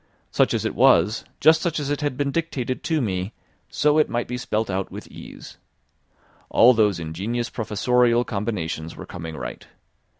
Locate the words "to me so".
2.85-3.99